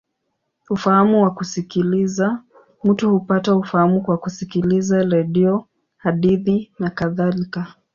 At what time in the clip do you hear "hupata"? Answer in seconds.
3.11-3.55